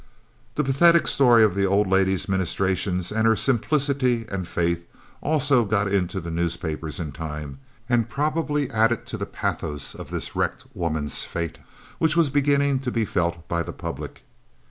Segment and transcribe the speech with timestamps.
[0.55, 4.83] The pathetic story of the old lady's ministrations, and her simplicity and faith,
[5.21, 10.35] also got into the newspapers in time, and probably added to the pathos of this
[10.35, 11.59] wrecked woman's fate,
[11.99, 14.23] which was beginning to be felt by the public.